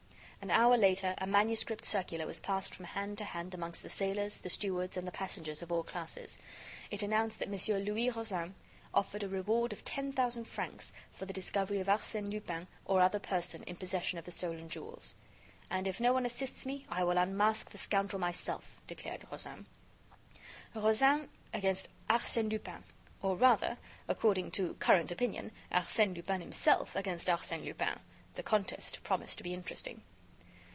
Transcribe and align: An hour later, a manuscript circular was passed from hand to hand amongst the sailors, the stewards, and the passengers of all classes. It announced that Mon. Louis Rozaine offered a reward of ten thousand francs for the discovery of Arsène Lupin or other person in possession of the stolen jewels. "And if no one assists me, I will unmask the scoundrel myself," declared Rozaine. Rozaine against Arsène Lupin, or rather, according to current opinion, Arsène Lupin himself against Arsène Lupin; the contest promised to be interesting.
An 0.43 0.49
hour 0.49 0.75
later, 0.75 1.13
a 1.19 1.27
manuscript 1.27 1.85
circular 1.85 2.25
was 2.25 2.39
passed 2.39 2.73
from 2.73 2.85
hand 2.85 3.19
to 3.19 3.23
hand 3.23 3.53
amongst 3.53 3.83
the 3.83 3.91
sailors, 3.91 4.41
the 4.41 4.49
stewards, 4.49 4.97
and 4.97 5.07
the 5.07 5.11
passengers 5.11 5.61
of 5.61 5.71
all 5.71 5.83
classes. 5.83 6.39
It 6.89 7.03
announced 7.03 7.37
that 7.37 7.47
Mon. 7.49 7.59
Louis 7.83 8.09
Rozaine 8.09 8.55
offered 8.91 9.21
a 9.21 9.27
reward 9.29 9.71
of 9.71 9.85
ten 9.85 10.11
thousand 10.11 10.45
francs 10.45 10.93
for 11.13 11.27
the 11.27 11.31
discovery 11.31 11.79
of 11.79 11.85
Arsène 11.85 12.31
Lupin 12.31 12.65
or 12.85 13.01
other 13.01 13.19
person 13.19 13.61
in 13.65 13.75
possession 13.75 14.17
of 14.17 14.25
the 14.25 14.31
stolen 14.31 14.67
jewels. 14.67 15.13
"And 15.69 15.85
if 15.85 15.99
no 15.99 16.11
one 16.11 16.25
assists 16.25 16.65
me, 16.65 16.87
I 16.89 17.03
will 17.03 17.19
unmask 17.19 17.69
the 17.69 17.77
scoundrel 17.77 18.19
myself," 18.19 18.81
declared 18.87 19.27
Rozaine. 19.31 19.67
Rozaine 20.73 21.29
against 21.53 21.87
Arsène 22.09 22.49
Lupin, 22.49 22.83
or 23.21 23.35
rather, 23.37 23.77
according 24.07 24.49
to 24.53 24.73
current 24.79 25.11
opinion, 25.11 25.51
Arsène 25.71 26.15
Lupin 26.15 26.41
himself 26.41 26.95
against 26.95 27.27
Arsène 27.27 27.63
Lupin; 27.63 27.99
the 28.33 28.41
contest 28.41 29.03
promised 29.03 29.37
to 29.37 29.43
be 29.43 29.53
interesting. 29.53 30.01